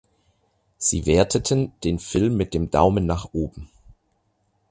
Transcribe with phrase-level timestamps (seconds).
[0.79, 3.69] Sie werteten den Film mit dem Daumen nach oben.